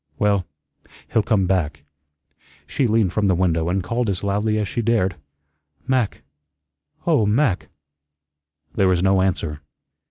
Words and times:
well, 0.17 0.47
he'll 1.13 1.21
come 1.21 1.45
back." 1.45 1.83
She 2.65 2.87
leaned 2.87 3.13
from 3.13 3.27
the 3.27 3.35
window 3.35 3.69
and 3.69 3.83
called 3.83 4.09
as 4.09 4.23
loudly 4.23 4.57
as 4.57 4.67
she 4.67 4.81
dared, 4.81 5.15
"Mac, 5.85 6.23
oh, 7.05 7.23
Mac." 7.27 7.67
There 8.73 8.87
was 8.87 9.03
no 9.03 9.21
answer. 9.21 9.61